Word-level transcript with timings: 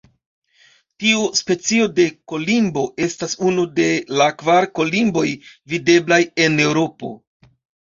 Tiu 1.01 1.19
specio 1.39 1.85
de 1.99 2.05
kolimbo 2.33 2.87
estas 3.09 3.37
unu 3.51 3.67
de 3.81 3.87
la 4.23 4.29
kvar 4.41 4.69
kolimboj 4.81 5.25
videblaj 5.77 6.23
en 6.49 6.61
Eŭropo. 6.67 7.15